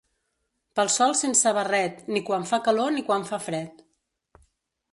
Pel 0.77 0.87
sol, 0.93 1.11
sense 1.19 1.51
barret, 1.57 2.01
ni 2.15 2.21
quan 2.29 2.47
fa 2.53 2.61
calor 2.69 2.95
ni 2.97 3.07
quan 3.11 3.29
fa 3.33 3.41
fred. 3.49 3.85